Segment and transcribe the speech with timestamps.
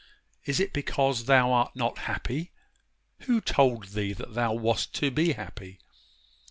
[0.45, 2.51] Is it because thou art not happy?
[3.27, 5.77] Who told thee that thou wast to be happy?